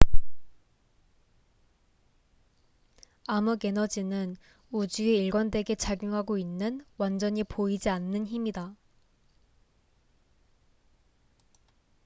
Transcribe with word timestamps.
암흑에너지는 3.27 4.35
우주에 4.71 5.13
일관되게 5.13 5.75
작용하고 5.75 6.39
있는 6.39 6.83
완전히 6.97 7.43
보이지 7.43 7.87
않는 7.89 8.25
힘이다 8.25 8.75